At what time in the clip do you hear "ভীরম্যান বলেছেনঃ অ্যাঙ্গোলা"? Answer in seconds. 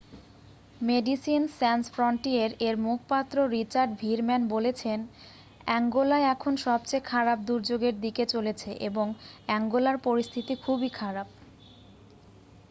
3.99-6.17